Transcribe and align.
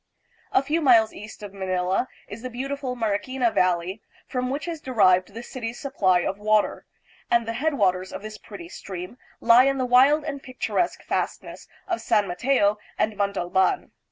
A 0.51 0.63
few 0.63 0.81
miles 0.81 1.13
east 1.13 1.43
of 1.43 1.53
Manila 1.53 2.07
is 2.27 2.41
the 2.41 2.49
beautiful 2.49 2.95
Mariquina 2.95 3.51
Valley, 3.53 4.01
from 4.25 4.49
which 4.49 4.67
is 4.67 4.81
derived 4.81 5.35
the 5.35 5.43
city's 5.43 5.79
supply 5.79 6.21
of 6.21 6.39
water, 6.39 6.87
and 7.29 7.47
the 7.47 7.53
headwaters 7.53 8.11
of 8.11 8.23
this 8.23 8.39
pretty 8.39 8.67
stream 8.67 9.19
lie 9.41 9.65
in 9.65 9.77
the 9.77 9.85
wild 9.85 10.23
and 10.23 10.41
pictur 10.41 10.79
esque 10.79 11.03
fastness 11.03 11.67
of 11.87 12.01
San 12.01 12.27
Mateo 12.27 12.79
and 12.97 13.15
Montalban. 13.15 13.91